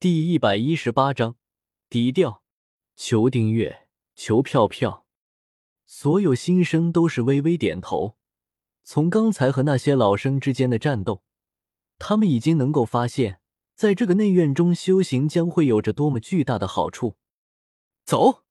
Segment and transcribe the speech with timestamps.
[0.00, 1.34] 第一百一十八章
[1.90, 2.44] 低调。
[2.94, 5.04] 求订阅，求票票。
[5.86, 8.16] 所有新生都是微微点头。
[8.84, 11.24] 从刚才和那些老生之间的战斗，
[11.98, 13.40] 他们已经能够发现，
[13.74, 17.16] 在这个内院中修行将会有着多么巨大的好处。
[18.04, 18.44] 走，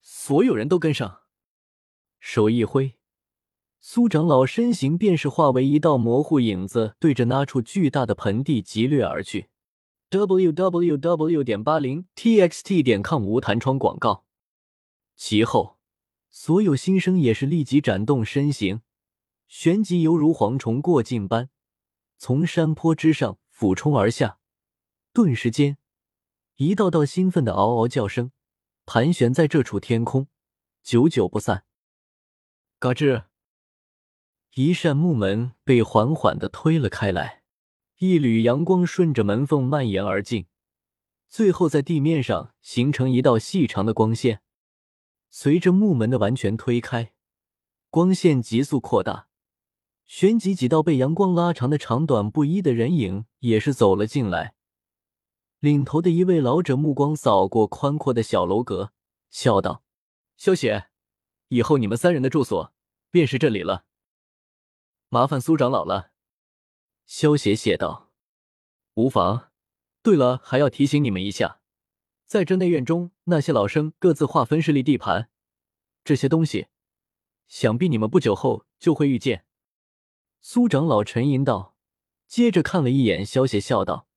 [0.00, 1.22] 所有人都跟上。
[2.20, 2.96] 手一挥，
[3.80, 9.48] 苏长老身形便是化为一道模糊影子，对着那处巨大的盆地急掠而去。
[10.12, 14.26] W w w 点八零 t x t 点 com 无弹窗广告。
[15.16, 15.78] 其后，
[16.28, 18.82] 所有新生也是立即展动身形，
[19.48, 21.48] 旋即犹如蝗虫过境般，
[22.18, 24.38] 从山坡之上俯冲而下。
[25.14, 25.78] 顿时间，
[26.56, 28.32] 一道道兴奋的嗷嗷叫声
[28.84, 30.28] 盘旋在这处天空，
[30.82, 31.64] 久久不散。
[32.78, 33.24] 嘎吱，
[34.56, 37.41] 一扇木门被缓缓的推了开来。
[38.04, 40.46] 一缕阳光顺着门缝蔓延而进，
[41.28, 44.42] 最后在地面上形成一道细长的光线。
[45.30, 47.12] 随着木门的完全推开，
[47.90, 49.28] 光线急速扩大，
[50.04, 54.56] 旋即几道被阳光拉长的长短不一的人影也是走了进来。
[55.60, 58.92] 领头的一位老者目光扫过宽阔的小楼阁，
[59.30, 59.84] 笑道
[60.36, 60.88] ：“萧雪，
[61.50, 62.74] 以后你们三人的住所
[63.12, 63.84] 便是这里了，
[65.08, 66.10] 麻烦苏长老了。”
[67.14, 68.10] 萧邪谢道
[68.96, 69.50] ：“无妨。
[70.02, 71.60] 对了，还要提醒你们一下，
[72.24, 75.28] 在这内院中，那些老生各自划分势力地盘，
[76.02, 76.68] 这些东西，
[77.46, 79.44] 想必你们不久后就会遇见。”
[80.40, 81.76] 苏长老沉吟道，
[82.26, 84.08] 接着看了一眼萧邪，笑道：“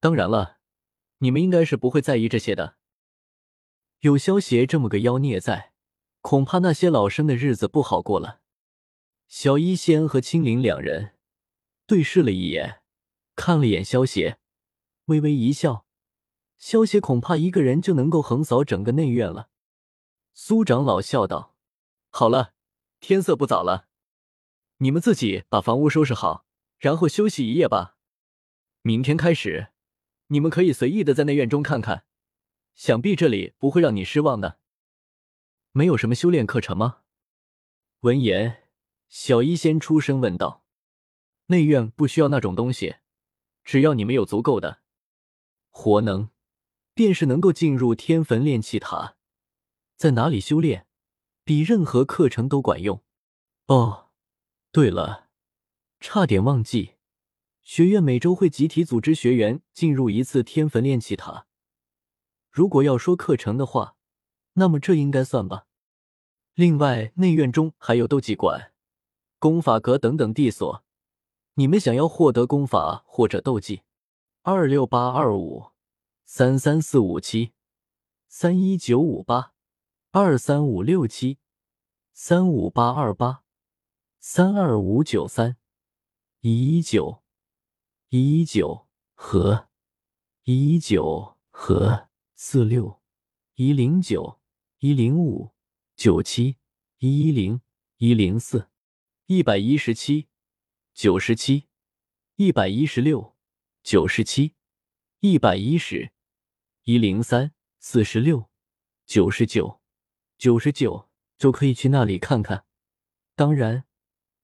[0.00, 0.58] 当然了，
[1.18, 2.74] 你们应该是不会在意这些的。
[4.00, 5.72] 有萧邪这么个妖孽在，
[6.20, 8.40] 恐怕那些老生的日子不好过了。”
[9.28, 11.14] 小医仙和青灵两人。
[11.90, 12.82] 对视了一眼，
[13.34, 14.38] 看了眼萧邪，
[15.06, 15.86] 微微一笑。
[16.56, 19.50] 萧邪恐怕一个人就能够横扫整个内院了。
[20.32, 21.56] 苏长老笑道
[22.10, 22.54] ：“好了，
[23.00, 23.88] 天色不早了，
[24.76, 26.46] 你们自己把房屋收拾好，
[26.78, 27.96] 然后休息一夜吧。
[28.82, 29.72] 明天开始，
[30.28, 32.04] 你们可以随意的在内院中看看，
[32.76, 34.60] 想必这里不会让你失望的。
[35.72, 36.98] 没有什么修炼课程吗？”
[38.02, 38.68] 闻言，
[39.08, 40.59] 小医仙出声问道。
[41.50, 42.98] 内院不需要那种东西，
[43.64, 44.82] 只要你们有足够的
[45.68, 46.30] 火能，
[46.94, 49.16] 便是能够进入天坟炼气塔，
[49.96, 50.86] 在哪里修炼，
[51.42, 53.02] 比任何课程都管用。
[53.66, 54.10] 哦，
[54.70, 55.28] 对了，
[55.98, 56.92] 差点忘记，
[57.62, 61.48] 学院每周会集体组织学员进入一次天坟炼气塔。
[62.52, 63.96] 如果要说课程的话，
[64.52, 65.66] 那么这应该算吧。
[66.54, 68.72] 另外，内院中还有斗技馆、
[69.40, 70.84] 功法阁等等地所。
[71.60, 73.82] 你们想要获得功法或者斗技，
[74.40, 75.72] 二六八二五
[76.24, 77.52] 三三四五七
[78.28, 79.52] 三一九五八
[80.10, 81.36] 二三五六七
[82.14, 83.44] 三五八二八
[84.18, 85.58] 三二五九三
[86.40, 87.22] 一一九
[88.08, 89.68] 一一九和
[90.44, 93.02] 一一九和四六
[93.56, 94.40] 一零九
[94.78, 95.52] 一零五
[95.94, 96.56] 九七
[97.00, 97.60] 一一零
[97.98, 98.70] 一零四
[99.26, 100.29] 一百一十七。
[101.02, 101.64] 九十七，
[102.36, 103.34] 一百一十六，
[103.82, 104.52] 九十七，
[105.20, 106.12] 一百一十，
[106.84, 108.50] 一零三，四十六，
[109.06, 109.80] 九十九，
[110.36, 112.66] 九十九，就可以去那里看看。
[113.34, 113.84] 当然，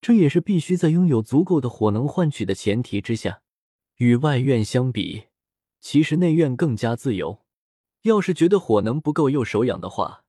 [0.00, 3.42] 这也是必须在拥有足够的火能换取的前提之下。
[3.96, 5.26] 与外院相比，
[5.82, 7.44] 其实内院更加自由。
[8.04, 10.24] 要是觉得火能不够又手痒的话，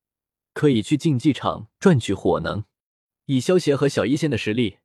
[0.52, 2.66] 可以去竞技场赚取火能。
[3.24, 4.80] 以萧协和小医仙的实力。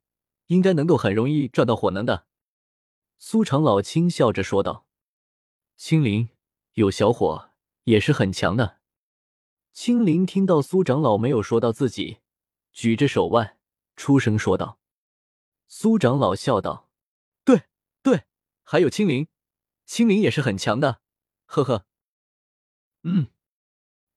[0.54, 2.26] 应该能够很容易赚到火能的，
[3.18, 4.86] 苏长老轻笑着说道
[5.76, 6.28] ：“青灵
[6.74, 7.50] 有小火
[7.82, 8.78] 也是很强的。”
[9.74, 12.18] 青灵听到苏长老没有说到自己，
[12.72, 13.58] 举着手腕
[13.96, 14.78] 出声说道
[15.66, 16.88] ：“苏长老笑道
[17.44, 17.64] ：‘对
[18.00, 18.22] 对，
[18.62, 19.26] 还有青灵，
[19.84, 21.00] 青灵也是很强的。’
[21.46, 21.84] 呵呵，
[23.02, 23.26] 嗯。”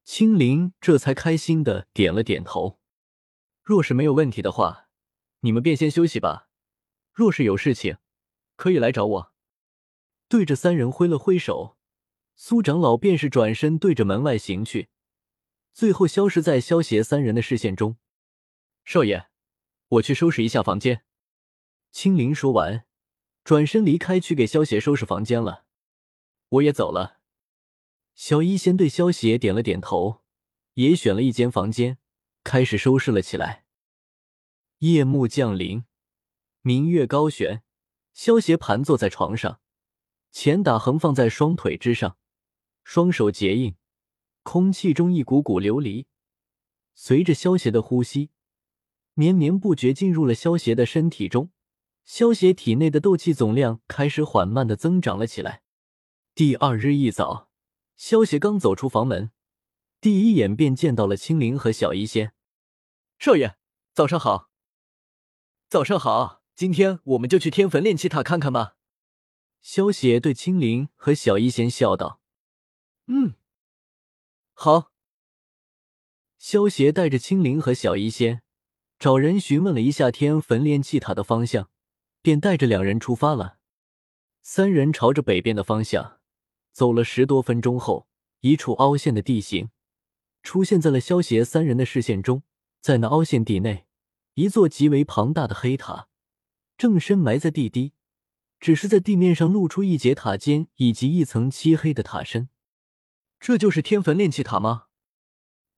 [0.05, 2.79] 青灵这才开心的点了点头。
[3.63, 4.86] 若是没有问题的话。
[5.41, 6.49] 你们便先休息吧，
[7.13, 7.97] 若是有事情，
[8.55, 9.33] 可以来找我。
[10.27, 11.77] 对着三人挥了挥手，
[12.35, 14.89] 苏长老便是转身对着门外行去，
[15.73, 17.97] 最后消失在萧邪三人的视线中。
[18.83, 19.27] 少爷，
[19.89, 21.03] 我去收拾一下房间。
[21.91, 22.85] 青灵说完，
[23.43, 25.65] 转身离开，去给萧邪收拾房间了。
[26.49, 27.19] 我也走了。
[28.15, 30.23] 小医仙对萧邪点了点头，
[30.73, 31.99] 也选了一间房间，
[32.43, 33.66] 开始收拾了起来。
[34.79, 35.85] 夜幕降临，
[36.61, 37.63] 明月高悬，
[38.13, 39.59] 萧邪盘坐在床上，
[40.31, 42.15] 前打横放在双腿之上，
[42.83, 43.75] 双手结印，
[44.43, 46.05] 空气中一股股琉璃，
[46.93, 48.29] 随着萧邪的呼吸，
[49.15, 51.49] 绵绵不绝进入了萧邪的身体中。
[52.03, 55.63] 萧邪体内的斗气总量开始缓慢的增长了起来。
[56.35, 57.49] 第二日一早，
[57.95, 59.31] 萧邪刚走出房门，
[59.99, 62.33] 第一眼便见到了青灵和小医仙。
[63.17, 63.57] 少爷，
[63.95, 64.46] 早上好。
[65.69, 68.77] 早上好，今天我们就去天坟炼气塔看看吧。
[69.61, 72.21] 萧邪对青灵和小医仙笑道
[73.07, 73.35] ：“嗯，
[74.53, 74.91] 好。”
[76.39, 78.43] 萧邪带着青灵和小医仙，
[78.97, 81.69] 找人询问了一下天坟炼气塔的方向。
[82.19, 83.57] 便带着两人出发了。
[84.41, 86.19] 三人朝着北边的方向
[86.73, 88.05] 走了十多分钟后，
[88.41, 89.69] 一处凹陷的地形
[90.43, 92.43] 出现在了萧邪三人的视线中。
[92.81, 93.86] 在那凹陷地内，
[94.37, 96.09] 一座极为庞大的黑塔
[96.77, 97.93] 正深埋在地底，
[98.59, 102.49] 只是在地面上露出一截塔尖以及一层漆黑的塔身。
[103.39, 104.85] 这就是天坟炼气塔吗？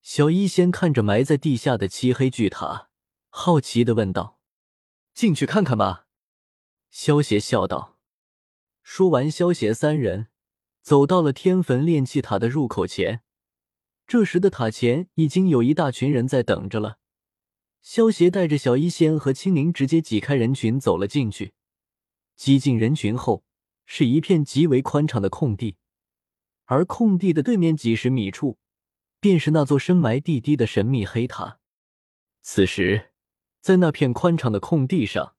[0.01, 2.89] 小医仙看着埋在地下的漆黑巨塔，
[3.29, 4.41] 好奇的问道
[5.15, 6.07] ：“进去看看吧。”
[6.91, 7.97] 萧邪笑道。
[8.83, 10.27] 说完，萧邪三人
[10.81, 13.21] 走到了天坟炼气塔的入口前。
[14.05, 16.98] 这时的塔前已经有一大群人在等着了。
[17.81, 21.53] 萧邪带着小医仙和青灵直接挤开人群走了进去。
[22.35, 23.43] 挤进人群后，
[23.85, 25.77] 是一片极为宽敞的空地，
[26.65, 28.57] 而空地的对面几十米处，
[29.19, 31.59] 便是那座深埋地底的神秘黑塔。
[32.41, 33.11] 此时，
[33.61, 35.35] 在那片宽敞的空地上。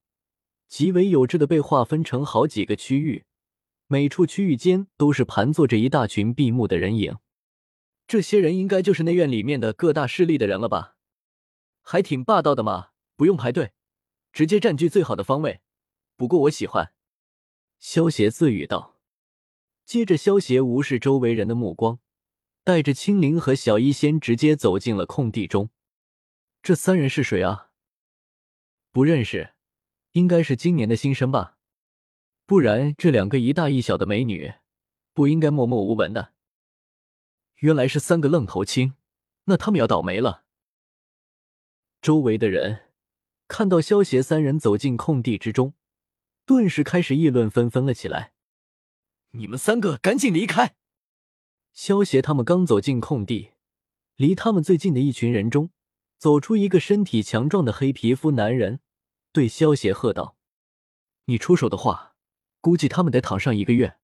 [0.69, 3.25] 极为有致的被划分成好几个区域，
[3.89, 7.17] 每处区域间都是盘坐着一大群闭目的人影。
[8.07, 10.95] 这些人应该就是内院里面的各大势力的人了吧？
[11.91, 13.73] 还挺霸道的嘛，不用排队，
[14.33, 15.61] 直接占据最好的方位。
[16.15, 16.93] 不过我喜欢。
[17.81, 19.01] 萧邪自语道。
[19.85, 21.99] 接着，萧邪无视周围人的目光，
[22.63, 25.71] 带着青灵和小医仙直接走进了空地中。
[26.63, 27.71] 这三人是谁啊？
[28.93, 29.55] 不认识。
[30.13, 31.59] 应该是今年的新生吧，
[32.47, 34.55] 不然这两个一大一小的美女
[35.13, 36.35] 不应该默默无闻的。
[37.57, 38.95] 原来是三个愣头青，
[39.47, 40.45] 那他们要倒霉了。
[42.02, 42.88] 周围的人
[43.47, 45.75] 看到萧邪三人走进空地之中，
[46.47, 48.32] 顿时开始议论纷纷了起来。
[49.32, 50.76] 你们三个赶紧离开！
[51.73, 53.50] 萧邪他们刚走进空地，
[54.17, 55.70] 离他们最近的一群人中，
[56.17, 58.81] 走出一个身体强壮的黑皮肤男人。
[59.32, 60.37] 对萧邪喝道
[61.26, 62.17] ：“你出手的话，
[62.61, 63.99] 估计他们得躺上一个月。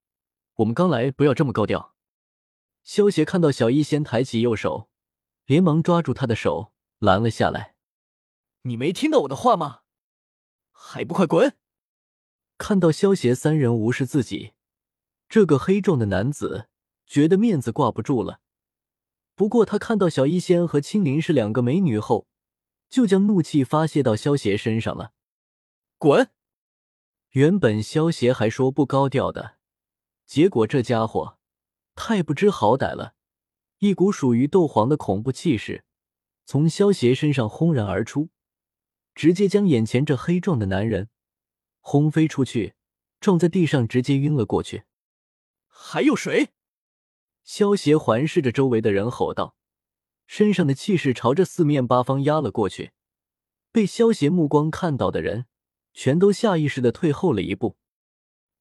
[0.56, 1.94] 我们刚来，不要这么高调。”
[2.84, 4.88] 萧邪看到小医仙抬起右手，
[5.46, 7.74] 连忙抓住他的手拦了下来
[8.66, 9.80] ：“你没听到我的话吗？
[10.72, 11.56] 还不快滚！”
[12.58, 14.52] 看到萧邪三人无视自己，
[15.28, 16.68] 这个黑壮的男子
[17.06, 18.40] 觉得面子挂不住了。
[19.34, 22.26] 不过他看到小医仙和青灵是两个美女后，
[22.88, 25.12] 就将怒气发泄到萧邪身上了。
[25.98, 26.30] 滚！
[27.30, 29.58] 原本萧邪还说不高调的，
[30.24, 31.38] 结果这家伙
[31.94, 33.14] 太不知好歹了，
[33.78, 35.84] 一股属于斗皇的恐怖气势
[36.46, 38.30] 从萧邪身上轰然而出，
[39.16, 41.08] 直接将眼前这黑壮的男人
[41.80, 42.74] 轰飞出去，
[43.18, 44.84] 撞在地上，直接晕了过去。
[45.66, 46.50] 还有谁？
[47.42, 49.56] 萧邪环视着周围的人吼道，
[50.26, 52.92] 身上的气势朝着四面八方压了过去，
[53.72, 55.46] 被萧邪目光看到的人。
[55.98, 57.78] 全都下意识的退后了一步，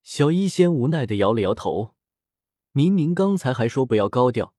[0.03, 1.93] 小医仙无奈的摇了摇头。
[2.71, 4.55] 明明刚才还说不要高调，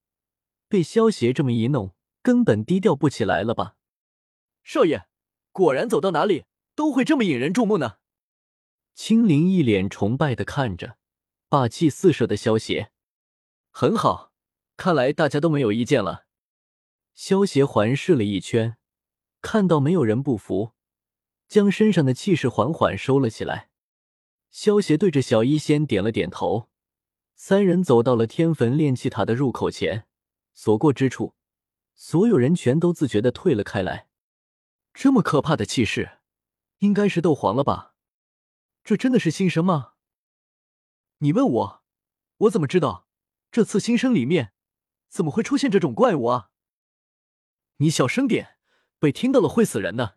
[0.69, 3.77] 被萧邪这么一弄，根本低调不起来了吧？
[4.63, 5.07] 少爷，
[5.57, 6.45] 果然走到哪里
[6.75, 7.97] 都会这么引人注目呢。
[8.95, 10.99] 青灵一脸崇拜的看着
[11.49, 12.91] 霸气四射的萧邪，
[13.71, 14.33] 很好，
[14.77, 16.27] 看来大家都没有意见了。
[17.15, 18.77] 萧邪环视了一圈，
[19.41, 20.73] 看到没有人不服。
[21.49, 23.71] 将身上的气势缓缓收了起来。
[24.51, 26.69] 萧邪对着小医仙点了点头。
[27.35, 30.05] 三人走到了天坟炼气塔的入口前，
[30.53, 31.33] 所过之处，
[31.95, 34.09] 所有人全都自觉的退了开来。
[34.99, 36.21] 这么可怕的气势，
[36.79, 37.95] 应该是斗皇了吧？
[38.83, 39.93] 这真的是新生吗？
[41.19, 41.83] 你问我，
[42.39, 43.07] 我怎么知道？
[43.53, 44.55] 这次新生里面
[45.11, 46.49] 怎么会出现这种怪物啊？
[47.77, 48.57] 你小声点，
[48.99, 50.17] 被听到了会死人的。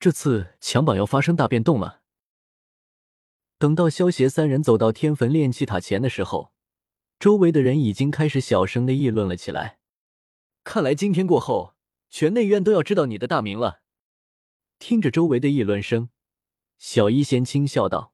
[0.00, 2.00] 这次强榜要发生大变动了。
[3.58, 6.54] 等到萧邪三人走到天坟炼气塔前的时候，
[7.18, 9.78] 周围的人已经开始小声的议论了起来。
[10.64, 11.71] 看来今天过后，
[12.12, 13.80] 全内院都要知道你的大名了。
[14.78, 16.10] 听着周围的议论声，
[16.76, 18.12] 小医仙轻笑道：“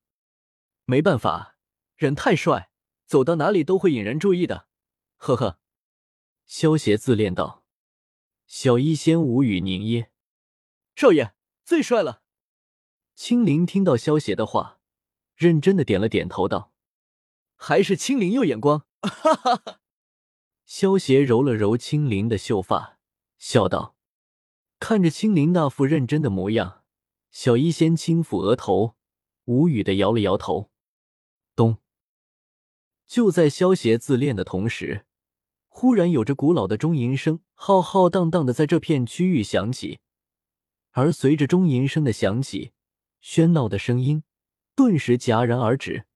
[0.87, 1.57] 没办法，
[1.97, 2.71] 人太帅，
[3.07, 4.69] 走到哪里都会引人注意的。
[5.17, 5.59] 呵呵。
[6.47, 7.64] 萧邪自恋道。
[8.47, 10.11] 小医仙无语凝噎。
[10.95, 12.23] 少爷最帅了。
[13.17, 14.78] 青灵听到萧邪的话，
[15.35, 16.73] 认真的点了点头道
[17.57, 19.81] ：“还是青灵有眼光。”哈哈哈。
[20.64, 22.98] 萧邪揉了揉青灵的秀发，
[23.38, 23.97] 笑道
[24.78, 26.85] ：“看着青灵那副认真的模样。”
[27.30, 28.97] 小医仙轻抚额头，
[29.45, 30.71] 无语的摇了摇头。
[31.54, 31.78] 咚！
[33.07, 35.07] 就在萧邪自恋的同时，
[35.68, 40.00] 忽然有着古老的钟吟声浩浩荡荡的在这片区域响起，
[40.90, 42.73] 而随着钟吟声的响起，
[43.23, 44.25] 喧闹的声音
[44.75, 46.07] 顿时戛然而止。